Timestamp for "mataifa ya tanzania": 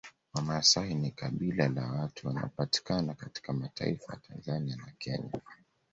3.53-4.75